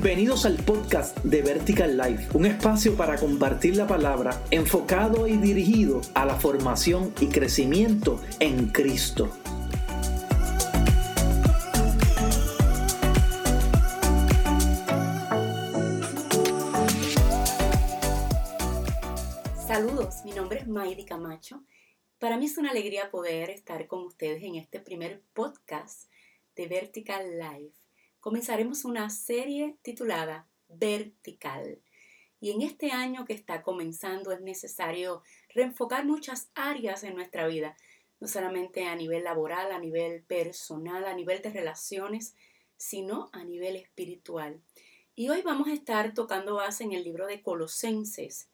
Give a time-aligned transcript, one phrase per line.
[0.00, 6.02] Bienvenidos al podcast de Vertical Life, un espacio para compartir la palabra enfocado y dirigido
[6.14, 9.28] a la formación y crecimiento en Cristo.
[19.66, 21.64] Saludos, mi nombre es Maidi Camacho.
[22.20, 26.08] Para mí es una alegría poder estar con ustedes en este primer podcast
[26.54, 27.87] de Vertical Life
[28.20, 31.80] comenzaremos una serie titulada Vertical.
[32.40, 35.22] Y en este año que está comenzando es necesario
[35.54, 37.76] reenfocar muchas áreas en nuestra vida,
[38.20, 42.34] no solamente a nivel laboral, a nivel personal, a nivel de relaciones,
[42.76, 44.60] sino a nivel espiritual.
[45.14, 48.48] Y hoy vamos a estar tocando base en el libro de Colosenses.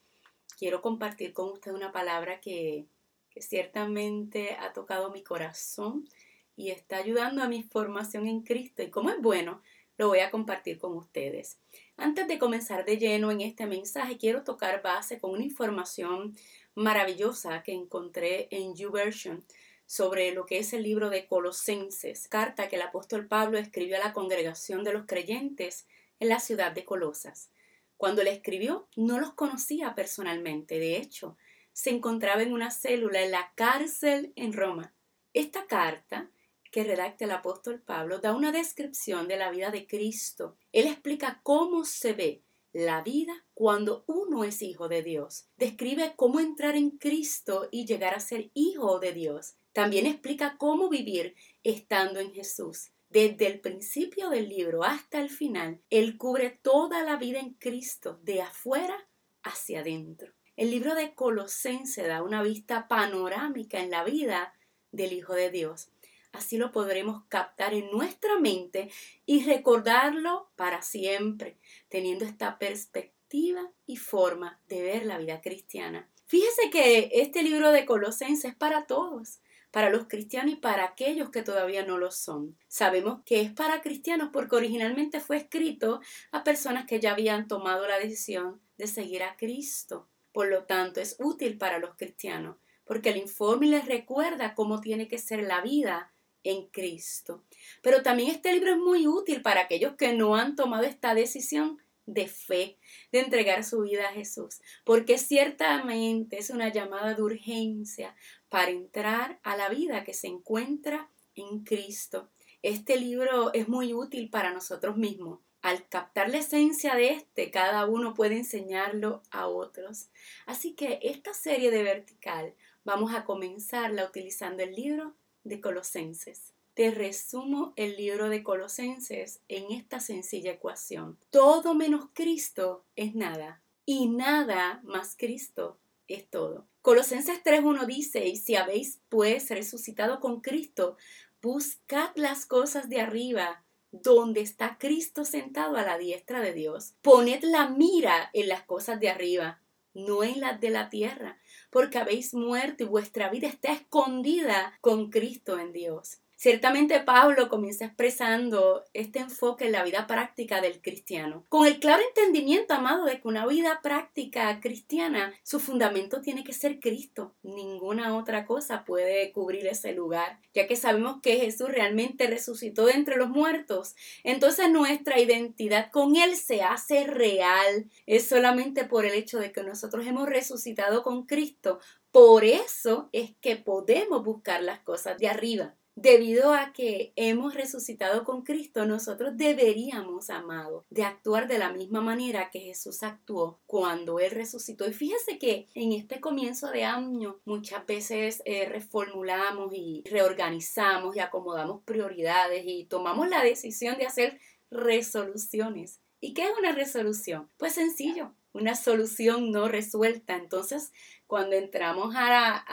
[0.58, 2.86] Quiero compartir con usted una palabra que,
[3.28, 6.08] que ciertamente ha tocado mi corazón
[6.56, 8.82] y está ayudando a mi formación en Cristo.
[8.82, 9.62] Y como es bueno,
[9.96, 11.58] lo voy a compartir con ustedes.
[11.96, 16.36] Antes de comenzar de lleno en este mensaje, quiero tocar base con una información
[16.74, 19.44] maravillosa que encontré en YouVersion
[19.86, 24.00] sobre lo que es el libro de Colosenses, carta que el apóstol Pablo escribió a
[24.00, 25.86] la congregación de los creyentes
[26.20, 27.50] en la ciudad de Colosas.
[27.96, 31.36] Cuando le escribió, no los conocía personalmente, de hecho,
[31.72, 34.94] se encontraba en una célula en la cárcel en Roma.
[35.32, 36.30] Esta carta
[36.74, 40.56] que redacta el apóstol Pablo da una descripción de la vida de Cristo.
[40.72, 45.46] Él explica cómo se ve la vida cuando uno es hijo de Dios.
[45.56, 49.54] Describe cómo entrar en Cristo y llegar a ser hijo de Dios.
[49.72, 52.90] También explica cómo vivir estando en Jesús.
[53.08, 58.18] Desde el principio del libro hasta el final, Él cubre toda la vida en Cristo,
[58.24, 59.08] de afuera
[59.44, 60.32] hacia adentro.
[60.56, 64.54] El libro de Colosense da una vista panorámica en la vida
[64.90, 65.90] del Hijo de Dios.
[66.34, 68.90] Así lo podremos captar en nuestra mente
[69.24, 71.58] y recordarlo para siempre,
[71.88, 76.10] teniendo esta perspectiva y forma de ver la vida cristiana.
[76.26, 79.38] Fíjese que este libro de Colosenses es para todos,
[79.70, 82.58] para los cristianos y para aquellos que todavía no lo son.
[82.66, 86.00] Sabemos que es para cristianos porque originalmente fue escrito
[86.32, 90.08] a personas que ya habían tomado la decisión de seguir a Cristo.
[90.32, 95.08] Por lo tanto, es útil para los cristianos porque el informe les recuerda cómo tiene
[95.08, 96.12] que ser la vida
[96.44, 97.42] en Cristo.
[97.82, 101.78] Pero también este libro es muy útil para aquellos que no han tomado esta decisión
[102.06, 102.78] de fe,
[103.12, 108.14] de entregar su vida a Jesús, porque ciertamente es una llamada de urgencia
[108.48, 112.30] para entrar a la vida que se encuentra en Cristo.
[112.62, 115.40] Este libro es muy útil para nosotros mismos.
[115.62, 120.10] Al captar la esencia de este, cada uno puede enseñarlo a otros.
[120.44, 122.54] Así que esta serie de vertical
[122.84, 126.52] vamos a comenzarla utilizando el libro de Colosenses.
[126.74, 131.18] Te resumo el libro de Colosenses en esta sencilla ecuación.
[131.30, 135.78] Todo menos Cristo es nada y nada más Cristo
[136.08, 136.66] es todo.
[136.82, 140.96] Colosenses 3.1 dice, y si habéis pues resucitado con Cristo,
[141.40, 143.62] buscad las cosas de arriba,
[143.92, 146.94] donde está Cristo sentado a la diestra de Dios.
[147.00, 149.60] Poned la mira en las cosas de arriba,
[149.94, 151.38] no en las de la tierra,
[151.70, 156.18] porque habéis muerto y vuestra vida está escondida con Cristo en Dios.
[156.44, 162.02] Ciertamente Pablo comienza expresando este enfoque en la vida práctica del cristiano, con el claro
[162.06, 167.32] entendimiento, amado, de que una vida práctica cristiana, su fundamento tiene que ser Cristo.
[167.42, 172.92] Ninguna otra cosa puede cubrir ese lugar, ya que sabemos que Jesús realmente resucitó de
[172.92, 173.94] entre los muertos.
[174.22, 177.86] Entonces nuestra identidad con Él se hace real.
[178.04, 181.80] Es solamente por el hecho de que nosotros hemos resucitado con Cristo.
[182.10, 188.24] Por eso es que podemos buscar las cosas de arriba Debido a que hemos resucitado
[188.24, 194.18] con Cristo, nosotros deberíamos, amado, de actuar de la misma manera que Jesús actuó cuando
[194.18, 194.88] Él resucitó.
[194.88, 201.20] Y fíjese que en este comienzo de año muchas veces eh, reformulamos y reorganizamos y
[201.20, 204.40] acomodamos prioridades y tomamos la decisión de hacer
[204.72, 206.00] resoluciones.
[206.20, 207.50] ¿Y qué es una resolución?
[207.56, 210.36] Pues sencillo, una solución no resuelta.
[210.36, 210.92] Entonces,
[211.26, 212.64] cuando entramos a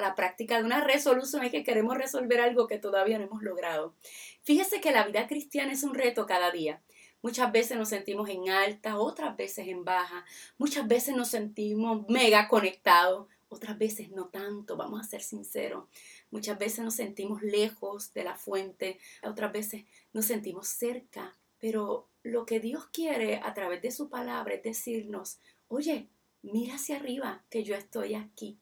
[0.00, 3.94] la, práctica de una resolución es que queremos resolver algo que todavía no hemos logrado.
[4.42, 6.82] Fíjese que la vida cristiana es un reto cada día.
[7.22, 10.24] Muchas veces nos sentimos en alta, otras veces en baja,
[10.56, 15.84] muchas veces nos sentimos mega conectados, otras veces no tanto, vamos a ser sinceros.
[16.30, 22.46] Muchas veces nos sentimos lejos de la fuente, otras veces nos sentimos cerca, pero lo
[22.46, 25.38] que Dios quiere a través de su palabra es decirnos,
[25.68, 26.08] oye,
[26.42, 28.58] mira hacia arriba, que yo estoy aquí.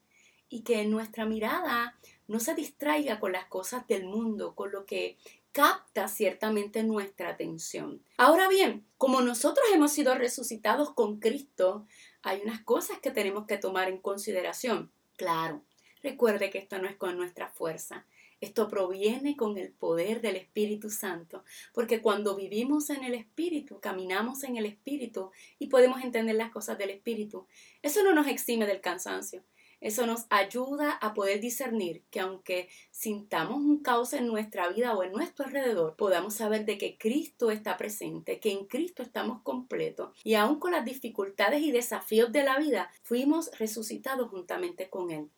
[0.48, 1.98] y que nuestra mirada
[2.28, 5.16] no se distraiga con las cosas del mundo, con lo que
[5.50, 8.02] capta ciertamente nuestra atención.
[8.16, 11.86] Ahora bien, como nosotros hemos sido resucitados con Cristo,
[12.22, 14.92] hay unas cosas que tenemos que tomar en consideración.
[15.16, 15.62] Claro,
[16.02, 18.06] recuerde que esto no es con nuestra fuerza.
[18.40, 21.42] Esto proviene con el poder del Espíritu Santo,
[21.72, 26.76] porque cuando vivimos en el Espíritu, caminamos en el Espíritu y podemos entender las cosas
[26.76, 27.46] del Espíritu,
[27.82, 29.42] eso no nos exime del cansancio,
[29.80, 35.02] eso nos ayuda a poder discernir que aunque sintamos un caos en nuestra vida o
[35.02, 40.10] en nuestro alrededor, podamos saber de que Cristo está presente, que en Cristo estamos completos
[40.24, 45.28] y aun con las dificultades y desafíos de la vida, fuimos resucitados juntamente con Él.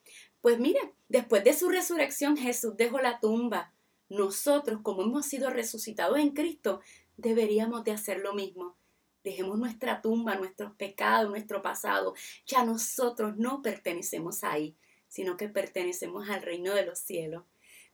[0.48, 0.80] Pues mire,
[1.10, 3.74] después de su resurrección Jesús dejó la tumba.
[4.08, 6.80] Nosotros, como hemos sido resucitados en Cristo,
[7.18, 8.74] deberíamos de hacer lo mismo.
[9.22, 12.14] Dejemos nuestra tumba, nuestros pecados, nuestro pasado.
[12.46, 14.74] Ya nosotros no pertenecemos ahí,
[15.06, 17.44] sino que pertenecemos al reino de los cielos.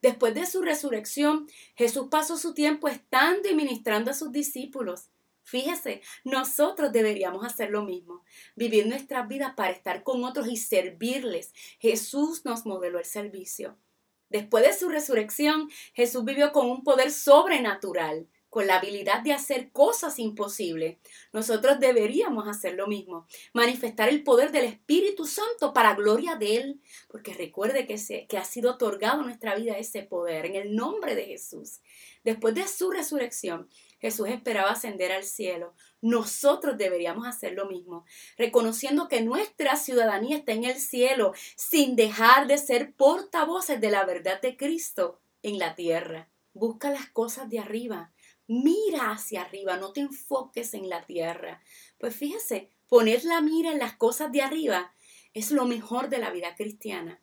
[0.01, 5.09] Después de su resurrección, Jesús pasó su tiempo estando y ministrando a sus discípulos.
[5.45, 8.25] Fíjese, nosotros deberíamos hacer lo mismo,
[8.57, 11.53] vivir nuestras vidas para estar con otros y servirles.
[11.79, 13.79] Jesús nos modeló el servicio.
[14.31, 19.73] Después de su resurrección, Jesús vivió con un poder sobrenatural con la habilidad de hacer
[19.73, 20.99] cosas imposibles,
[21.33, 26.81] nosotros deberíamos hacer lo mismo, manifestar el poder del Espíritu Santo para gloria de Él,
[27.09, 31.17] porque recuerde que, se, que ha sido otorgado nuestra vida ese poder en el nombre
[31.17, 31.81] de Jesús.
[32.23, 33.69] Después de su resurrección,
[34.05, 35.73] Jesús esperaba ascender al cielo.
[36.03, 38.05] Nosotros deberíamos hacer lo mismo,
[38.37, 44.05] reconociendo que nuestra ciudadanía está en el cielo, sin dejar de ser portavoces de la
[44.05, 46.29] verdad de Cristo en la tierra.
[46.53, 48.13] Busca las cosas de arriba,
[48.47, 51.63] Mira hacia arriba, no te enfoques en la tierra.
[51.97, 54.93] Pues fíjese, poner la mira en las cosas de arriba
[55.33, 57.23] es lo mejor de la vida cristiana.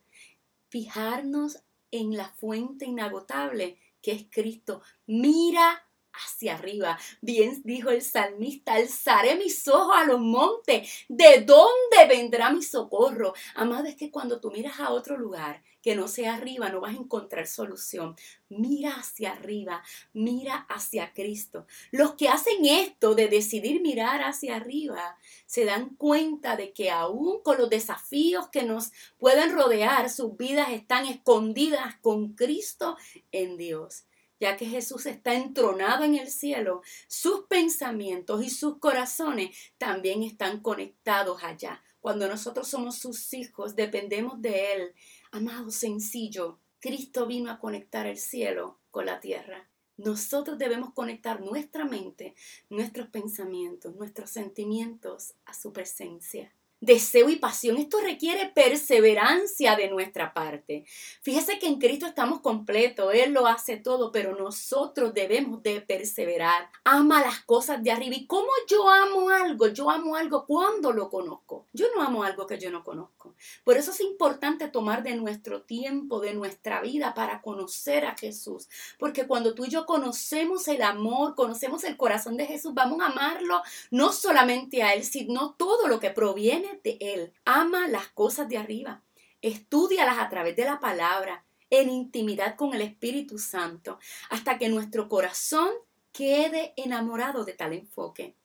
[0.69, 1.61] Fijarnos
[1.91, 4.81] en la fuente inagotable que es Cristo.
[5.05, 6.97] Mira hacia arriba.
[7.21, 11.05] Bien dijo el salmista, alzaré mis ojos a los montes.
[11.07, 13.33] ¿De dónde vendrá mi socorro?
[13.55, 16.95] Amado, es que cuando tú miras a otro lugar que no sea arriba, no vas
[16.95, 18.15] a encontrar solución.
[18.49, 21.65] Mira hacia arriba, mira hacia Cristo.
[21.91, 27.41] Los que hacen esto de decidir mirar hacia arriba, se dan cuenta de que aún
[27.41, 32.97] con los desafíos que nos pueden rodear, sus vidas están escondidas con Cristo
[33.31, 34.05] en Dios
[34.41, 40.61] ya que Jesús está entronado en el cielo, sus pensamientos y sus corazones también están
[40.61, 41.83] conectados allá.
[41.99, 44.93] Cuando nosotros somos sus hijos, dependemos de Él.
[45.31, 49.69] Amado, sencillo, Cristo vino a conectar el cielo con la tierra.
[49.97, 52.33] Nosotros debemos conectar nuestra mente,
[52.71, 56.51] nuestros pensamientos, nuestros sentimientos a su presencia
[56.81, 57.77] deseo y pasión.
[57.77, 60.83] Esto requiere perseverancia de nuestra parte.
[61.21, 66.69] Fíjese que en Cristo estamos completos, Él lo hace todo, pero nosotros debemos de perseverar.
[66.83, 68.15] Ama las cosas de arriba.
[68.15, 69.67] ¿Y cómo yo amo algo?
[69.67, 71.67] Yo amo algo cuando lo conozco.
[71.71, 73.35] Yo no amo algo que yo no conozco.
[73.63, 78.67] Por eso es importante tomar de nuestro tiempo, de nuestra vida para conocer a Jesús.
[78.97, 83.07] Porque cuando tú y yo conocemos el amor, conocemos el corazón de Jesús, vamos a
[83.07, 83.61] amarlo
[83.91, 87.33] no solamente a Él, sino todo lo que proviene de Él.
[87.45, 89.03] Ama las cosas de arriba.
[89.41, 93.97] Estudialas a través de la palabra, en intimidad con el Espíritu Santo,
[94.29, 95.69] hasta que nuestro corazón
[96.11, 98.35] quede enamorado de tal enfoque.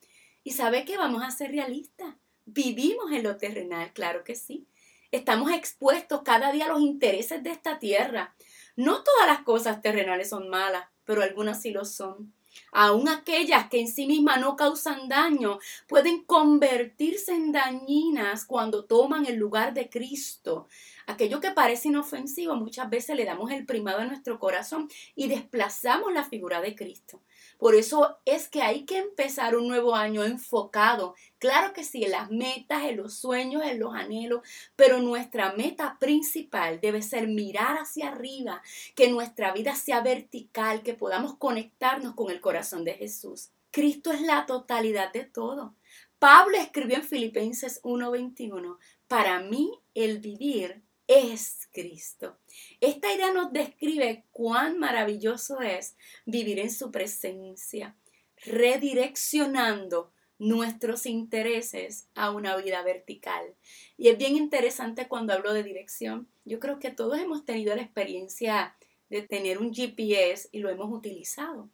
[0.45, 2.15] Y sabe que vamos a ser realistas.
[2.45, 4.69] Vivimos en lo terrenal, claro que sí.
[5.11, 8.35] Estamos expuestos cada día a los intereses de esta tierra.
[8.77, 12.33] No todas las cosas terrenales son malas, pero algunas sí lo son.
[12.73, 19.27] Aún aquellas que en sí mismas no causan daño pueden convertirse en dañinas cuando toman
[19.27, 20.69] el lugar de Cristo.
[21.09, 26.13] Aquello que parece inofensivo muchas veces le damos el primado a nuestro corazón y desplazamos
[26.13, 27.23] la figura de Cristo.
[27.59, 32.11] Por eso es que hay que empezar un nuevo año enfocado, claro que sí, en
[32.11, 34.41] las metas, en los sueños, en los anhelos,
[34.75, 38.61] pero nuestra meta principal debe ser mirar hacia arriba,
[38.97, 43.51] que nuestra vida sea vertical, que podamos conectarnos con el corazón de Jesús.
[43.71, 45.75] Cristo es la totalidad de todo.
[46.19, 52.39] Pablo escribió en Filipenses 1:21, para mí el vivir es Cristo.
[52.81, 57.97] Esta idea nos describe cuán maravilloso es vivir en su presencia,
[58.45, 63.55] redireccionando nuestros intereses a una vida vertical.
[63.97, 66.29] Y es bien interesante cuando hablo de dirección.
[66.45, 68.77] Yo creo que todos hemos tenido la experiencia
[69.09, 71.71] de tener un GPS y lo hemos utilizado.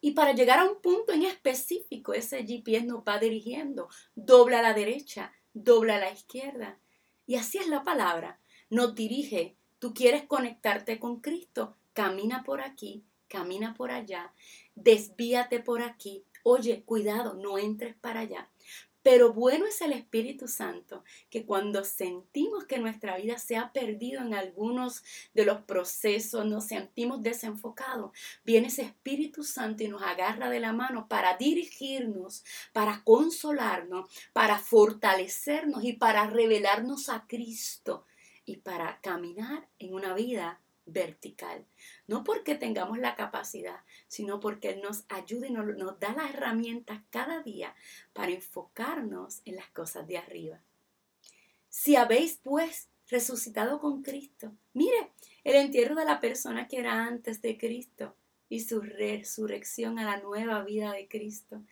[0.00, 3.88] Y para llegar a un punto en específico, ese GPS nos va dirigiendo.
[4.14, 6.78] Dobla a la derecha, dobla a la izquierda.
[7.26, 8.38] Y así es la palabra
[8.70, 9.56] nos dirige.
[9.78, 14.32] Tú quieres conectarte con Cristo, camina por aquí, camina por allá,
[14.74, 16.24] desvíate por aquí.
[16.42, 18.48] Oye, cuidado, no entres para allá.
[19.06, 24.20] Pero bueno es el Espíritu Santo, que cuando sentimos que nuestra vida se ha perdido
[24.20, 28.10] en algunos de los procesos, nos sentimos desenfocados,
[28.44, 34.58] viene ese Espíritu Santo y nos agarra de la mano para dirigirnos, para consolarnos, para
[34.58, 38.06] fortalecernos y para revelarnos a Cristo
[38.46, 41.66] y para caminar en una vida vertical.
[42.06, 46.30] No porque tengamos la capacidad, sino porque Él nos ayuda y nos, nos, da las
[46.30, 47.74] herramientas cada día
[48.14, 50.62] para enfocarnos en las cosas de arriba.
[51.68, 55.12] Si habéis pues resucitado con Cristo, mire
[55.44, 58.16] el entierro de la persona que era antes de Cristo
[58.48, 61.62] y su resurrección a la nueva vida de Cristo.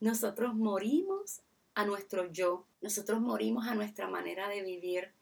[0.00, 1.40] Nosotros morimos
[1.74, 5.12] a nuestro yo, nosotros morimos a nuestra manera de vivir,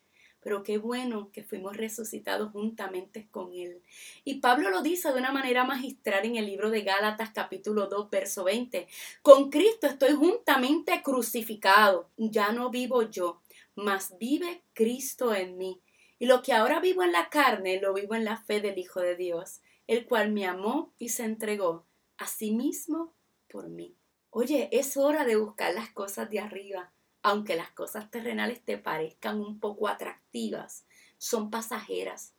[0.40, 3.82] pero qué bueno que fuimos resucitados juntamente con Él.
[4.24, 8.10] Y Pablo lo dice de una manera magistral en el libro de Gálatas capítulo 2,
[8.10, 8.86] verso 20.
[9.22, 12.10] Con Cristo estoy juntamente crucificado.
[12.16, 13.40] Ya no vivo yo,
[13.74, 15.80] mas vive Cristo en mí.
[16.18, 19.00] Y lo que ahora vivo en la carne, lo vivo en la fe del Hijo
[19.00, 23.14] de Dios, el cual me amó y se entregó a sí mismo
[23.48, 23.94] por mí.
[24.30, 26.92] Oye, es hora de buscar las cosas de arriba
[27.22, 30.84] aunque las cosas terrenales te parezcan un poco atractivas,
[31.18, 32.34] son pasajeras.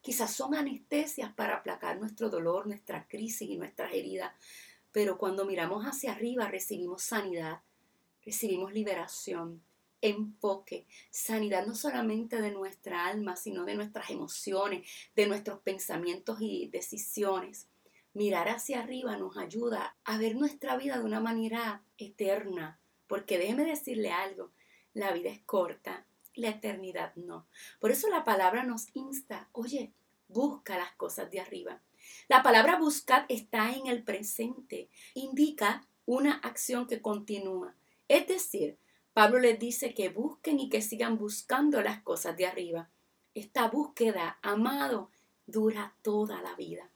[0.00, 4.32] Quizás son anestesias para aplacar nuestro dolor, nuestra crisis y nuestras heridas,
[4.92, 7.60] pero cuando miramos hacia arriba recibimos sanidad,
[8.24, 9.62] recibimos liberación,
[10.00, 16.68] enfoque, sanidad no solamente de nuestra alma, sino de nuestras emociones, de nuestros pensamientos y
[16.68, 17.68] decisiones.
[18.12, 23.64] Mirar hacia arriba nos ayuda a ver nuestra vida de una manera eterna, porque déjeme
[23.64, 24.52] decirle algo,
[24.94, 27.48] la vida es corta, la eternidad no.
[27.80, 29.92] Por eso la palabra nos insta, oye,
[30.28, 31.82] busca las cosas de arriba.
[32.28, 37.74] La palabra buscar está en el presente, indica una acción que continúa.
[38.06, 38.78] Es decir,
[39.12, 42.90] Pablo les dice que busquen y que sigan buscando las cosas de arriba.
[43.34, 45.10] Esta búsqueda, amado,
[45.48, 46.88] dura toda la vida.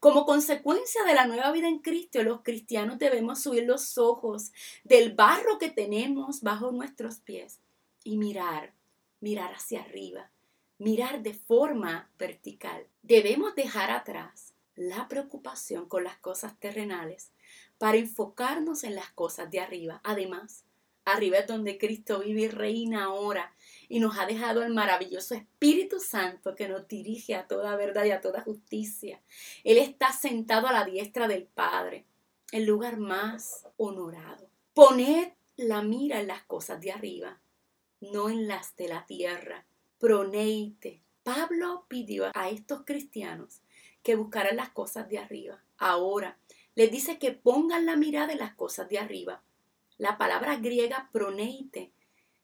[0.00, 4.52] Como consecuencia de la nueva vida en Cristo, los cristianos debemos subir los ojos
[4.84, 7.58] del barro que tenemos bajo nuestros pies
[8.04, 8.74] y mirar,
[9.20, 10.30] mirar hacia arriba,
[10.78, 12.86] mirar de forma vertical.
[13.02, 17.32] Debemos dejar atrás la preocupación con las cosas terrenales
[17.76, 20.00] para enfocarnos en las cosas de arriba.
[20.04, 20.62] Además,
[21.04, 23.52] arriba es donde Cristo vive y reina ahora
[23.88, 28.10] y nos ha dejado el maravilloso Espíritu Santo que nos dirige a toda verdad y
[28.10, 29.20] a toda justicia.
[29.64, 32.04] Él está sentado a la diestra del Padre,
[32.52, 34.48] el lugar más honorado.
[34.74, 37.40] Poned la mira en las cosas de arriba,
[38.00, 39.64] no en las de la tierra.
[39.98, 41.02] Proneite.
[41.22, 43.60] Pablo pidió a estos cristianos
[44.02, 45.62] que buscaran las cosas de arriba.
[45.76, 46.38] Ahora
[46.74, 49.42] les dice que pongan la mirada en las cosas de arriba.
[49.96, 51.90] La palabra griega proneite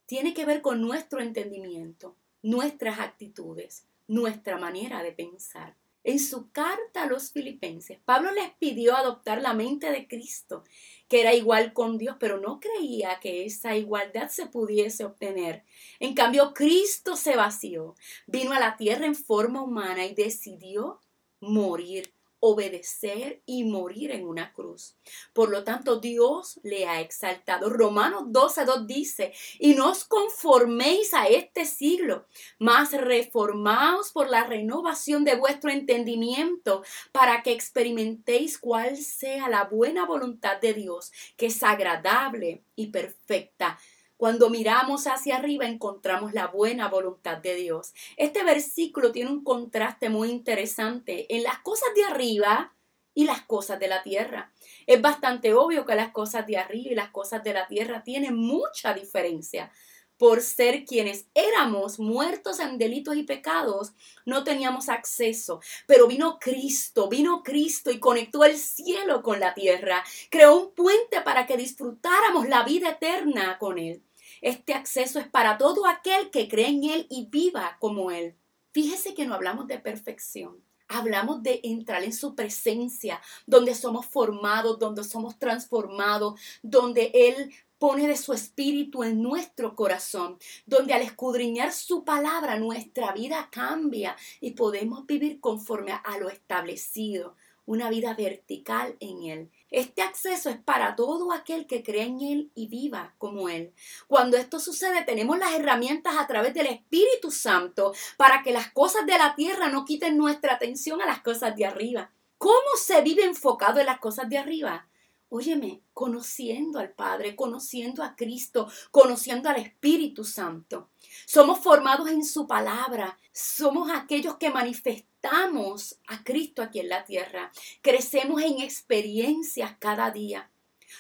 [0.06, 5.76] tiene que ver con nuestro entendimiento, nuestras actitudes, nuestra manera de pensar.
[6.06, 10.62] En su carta a los filipenses, Pablo les pidió adoptar la mente de Cristo,
[11.08, 15.64] que era igual con Dios, pero no creía que esa igualdad se pudiese obtener.
[16.00, 17.94] En cambio, Cristo se vació,
[18.26, 21.00] vino a la tierra en forma humana y decidió
[21.40, 22.12] morir
[22.47, 24.97] obedecer y morir en una cruz.
[25.33, 27.71] Por lo tanto, Dios le ha exaltado.
[27.71, 32.27] Romanos 12.2 dice, y no os conforméis a este siglo,
[32.59, 36.83] mas reformaos por la renovación de vuestro entendimiento,
[37.13, 43.79] para que experimentéis cuál sea la buena voluntad de Dios, que es agradable y perfecta.
[44.16, 47.94] Cuando miramos hacia arriba encontramos la buena voluntad de Dios.
[48.16, 52.75] Este versículo tiene un contraste muy interesante en las cosas de arriba
[53.12, 54.52] y las cosas de la tierra.
[54.87, 58.37] Es bastante obvio que las cosas de arriba y las cosas de la tierra tienen
[58.37, 59.71] mucha diferencia.
[60.16, 63.92] Por ser quienes éramos muertos en delitos y pecados,
[64.25, 65.61] no teníamos acceso.
[65.87, 70.04] Pero vino Cristo, vino Cristo y conectó el cielo con la tierra.
[70.30, 74.02] Creó un puente para que disfrutáramos la vida eterna con Él.
[74.40, 78.37] Este acceso es para todo aquel que cree en Él y viva como Él.
[78.73, 80.62] Fíjese que no hablamos de perfección.
[80.87, 87.54] Hablamos de entrar en su presencia, donde somos formados, donde somos transformados, donde Él
[87.85, 94.17] pone de su espíritu en nuestro corazón, donde al escudriñar su palabra nuestra vida cambia
[94.41, 97.37] y podemos vivir conforme a lo establecido.
[97.67, 99.50] una vida vertical en Él.
[99.71, 103.73] Este acceso es para todo aquel que cree en Él y viva como Él.
[104.07, 109.07] Cuando esto sucede, tenemos las herramientas a través del Espíritu Santo para que las cosas
[109.07, 112.11] de la tierra no quiten nuestra atención a las cosas de arriba.
[112.38, 114.87] ¿Cómo se vive enfocado en las cosas de arriba?
[115.28, 120.90] Óyeme, conociendo al Padre, conociendo a Cristo, conociendo al Espíritu Santo.
[121.26, 123.19] Somos formados en su palabra.
[123.33, 127.50] Somos aquellos que manifestamos a Cristo aquí en la tierra.
[127.83, 130.50] Crecemos en experiencias cada día.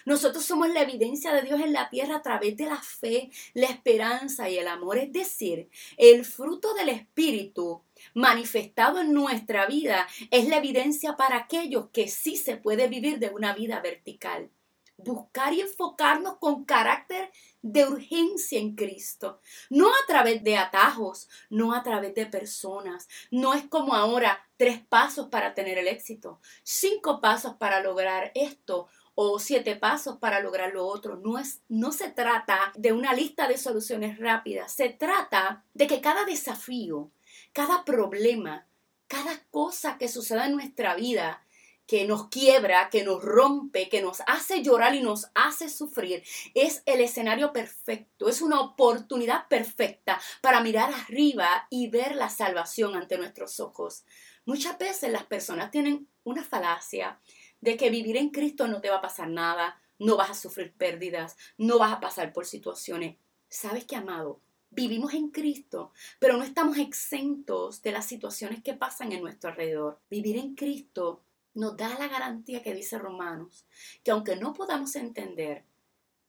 [0.04, 3.66] Nosotros somos la evidencia de Dios en la tierra a través de la fe, la
[3.66, 4.98] esperanza y el amor.
[4.98, 11.88] Es decir, el fruto del Espíritu manifestado en nuestra vida es la evidencia para aquellos
[11.90, 14.50] que sí se puede vivir de una vida vertical.
[14.96, 17.30] Buscar y enfocarnos con carácter
[17.62, 23.54] de urgencia en Cristo, no a través de atajos, no a través de personas, no
[23.54, 29.38] es como ahora tres pasos para tener el éxito, cinco pasos para lograr esto o
[29.38, 31.16] siete pasos para lograr lo otro.
[31.16, 36.00] No, es, no se trata de una lista de soluciones rápidas, se trata de que
[36.00, 37.10] cada desafío,
[37.54, 38.66] cada problema,
[39.06, 41.46] cada cosa que suceda en nuestra vida,
[41.86, 46.82] que nos quiebra, que nos rompe, que nos hace llorar y nos hace sufrir, es
[46.84, 53.18] el escenario perfecto, es una oportunidad perfecta para mirar arriba y ver la salvación ante
[53.18, 54.04] nuestros ojos.
[54.44, 57.20] Muchas veces las personas tienen una falacia
[57.60, 60.74] de que vivir en Cristo no te va a pasar nada, no vas a sufrir
[60.74, 63.16] pérdidas, no vas a pasar por situaciones.
[63.48, 64.40] ¿Sabes qué, amado?
[64.74, 70.00] Vivimos en Cristo, pero no estamos exentos de las situaciones que pasan en nuestro alrededor.
[70.10, 71.22] Vivir en Cristo
[71.54, 73.66] nos da la garantía que dice Romanos,
[74.02, 75.64] que aunque no podamos entender,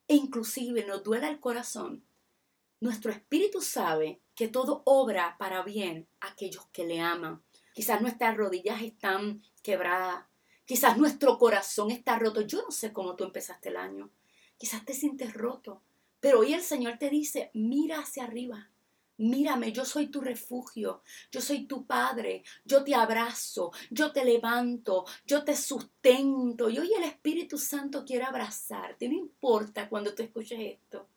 [0.07, 2.03] e inclusive nos duela el corazón,
[2.79, 7.41] nuestro espíritu sabe que todo obra para bien a aquellos que le aman.
[7.73, 10.25] Quizás nuestras rodillas están quebradas,
[10.65, 12.41] Quizás nuestro corazón está roto.
[12.41, 14.09] Yo no sé cómo tú empezaste el año.
[14.57, 15.83] Quizás te sientes roto.
[16.25, 18.71] Pero hoy el Señor te dice, mira hacia arriba.
[19.17, 25.05] Mírame, yo soy tu refugio, yo soy tu padre, yo te abrazo, yo te levanto,
[25.27, 26.67] yo te sustento.
[26.71, 31.07] Y hoy el Espíritu Santo quiere abrazarte, no importa cuando tú escuches esto.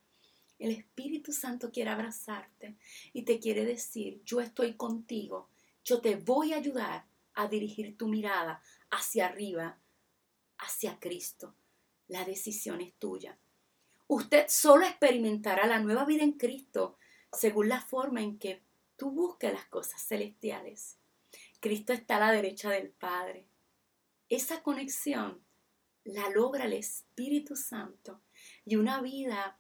[0.58, 2.76] El Espíritu Santo quiere abrazarte
[3.14, 5.48] y te quiere decir, yo estoy contigo,
[5.86, 9.78] yo te voy a ayudar a dirigir tu mirada hacia arriba,
[10.58, 11.54] hacia Cristo.
[12.08, 13.38] La decisión es tuya.
[14.08, 16.96] Usted solo experimentará la nueva vida en Cristo
[17.30, 18.62] según la forma en que
[18.96, 20.96] tú busques las cosas celestiales.
[21.60, 23.46] Cristo está a la derecha del Padre.
[24.30, 25.44] Esa conexión
[26.04, 28.22] la logra el Espíritu Santo
[28.64, 29.58] y una vida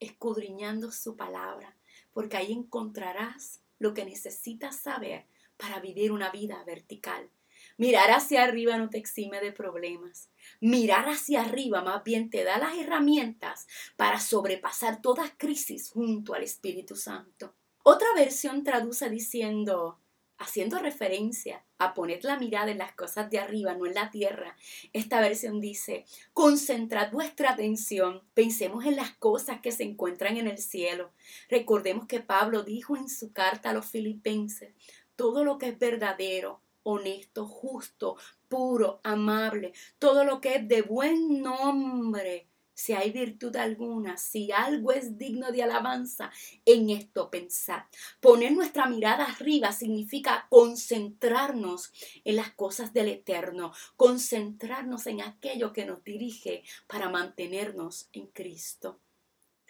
[0.00, 1.74] escudriñando su palabra,
[2.12, 7.30] porque ahí encontrarás lo que necesitas saber para vivir una vida vertical.
[7.78, 10.28] Mirar hacia arriba no te exime de problemas.
[10.60, 16.42] Mirar hacia arriba más bien te da las herramientas para sobrepasar toda crisis junto al
[16.42, 17.54] Espíritu Santo.
[17.82, 19.98] Otra versión traduce diciendo,
[20.38, 24.56] haciendo referencia a poner la mirada en las cosas de arriba, no en la tierra.
[24.92, 30.58] Esta versión dice, concentrad vuestra atención, pensemos en las cosas que se encuentran en el
[30.58, 31.12] cielo.
[31.48, 34.74] Recordemos que Pablo dijo en su carta a los filipenses,
[35.16, 38.16] todo lo que es verdadero, honesto, justo,
[38.48, 42.48] puro, amable, todo lo que es de buen nombre.
[42.74, 46.30] Si hay virtud alguna, si algo es digno de alabanza,
[46.64, 47.82] en esto pensad.
[48.20, 51.92] Poner nuestra mirada arriba significa concentrarnos
[52.24, 59.00] en las cosas del Eterno, concentrarnos en aquello que nos dirige para mantenernos en Cristo.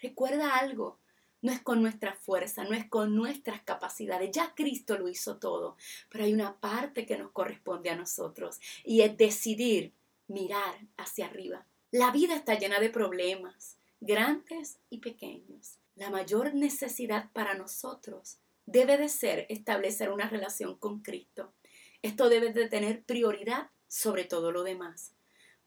[0.03, 0.99] Recuerda algo,
[1.41, 4.31] no es con nuestra fuerza, no es con nuestras capacidades.
[4.33, 5.77] Ya Cristo lo hizo todo,
[6.09, 9.93] pero hay una parte que nos corresponde a nosotros y es decidir
[10.27, 11.67] mirar hacia arriba.
[11.91, 15.79] La vida está llena de problemas, grandes y pequeños.
[15.97, 21.53] La mayor necesidad para nosotros debe de ser establecer una relación con Cristo.
[22.03, 25.15] Esto debe de tener prioridad sobre todo lo demás.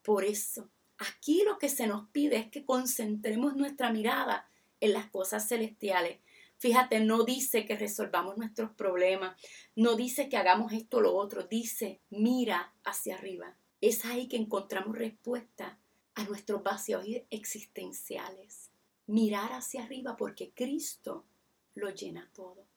[0.04, 4.51] Por eso, aquí lo que se nos pide es que concentremos nuestra mirada
[4.82, 6.20] en las cosas celestiales.
[6.58, 9.40] Fíjate, no dice que resolvamos nuestros problemas,
[9.76, 13.56] no dice que hagamos esto o lo otro, dice mira hacia arriba.
[13.80, 15.80] Es ahí que encontramos respuesta
[16.14, 18.70] a nuestros vacíos existenciales.
[19.08, 21.26] Mirar hacia arriba porque Cristo
[21.74, 22.68] lo llena todo.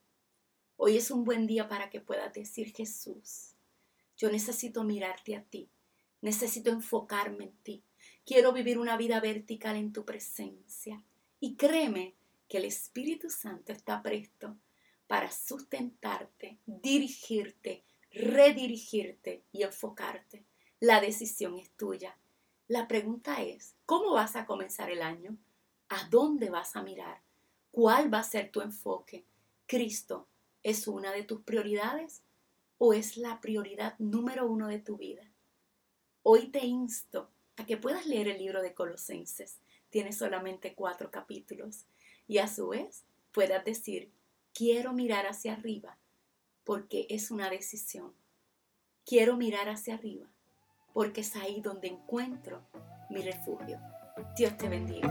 [0.77, 3.55] Hoy es un buen día para que puedas decir Jesús,
[4.17, 5.69] yo necesito mirarte a ti,
[6.21, 7.85] necesito enfocarme en ti,
[8.25, 11.03] quiero vivir una vida vertical en tu presencia.
[11.45, 12.15] Y créeme
[12.49, 14.57] que el Espíritu Santo está presto
[15.07, 20.47] para sustentarte, dirigirte, redirigirte y enfocarte.
[20.81, 22.17] La decisión es tuya.
[22.67, 25.37] La pregunta es, ¿cómo vas a comenzar el año?
[25.91, 27.21] ¿A dónde vas a mirar?
[27.73, 29.27] ¿Cuál va a ser tu enfoque?
[29.67, 30.27] ¿Cristo
[30.63, 32.23] es una de tus prioridades
[32.79, 35.31] o es la prioridad número uno de tu vida?
[36.23, 39.59] Hoy te insto a que puedas leer el libro de Colosenses.
[39.95, 41.87] Tiene solamente cuatro capítulos.
[42.27, 44.11] Y a su vez puedas decir,
[44.53, 45.99] quiero mirar hacia arriba,
[46.65, 48.13] porque es una decisión.
[49.07, 50.27] Quiero mirar hacia arriba,
[50.93, 52.67] porque es ahí donde encuentro
[53.09, 53.81] mi refugio.
[54.37, 55.09] Dios te bendiga.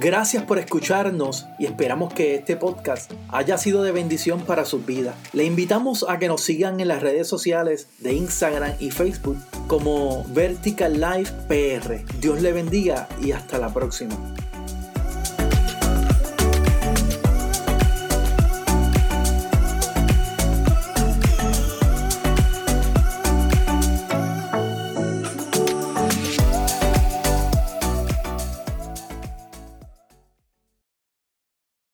[0.00, 5.14] Gracias por escucharnos y esperamos que este podcast haya sido de bendición para sus vidas.
[5.34, 9.36] Le invitamos a que nos sigan en las redes sociales de Instagram y Facebook
[9.66, 12.02] como Vertical Life PR.
[12.18, 14.16] Dios le bendiga y hasta la próxima.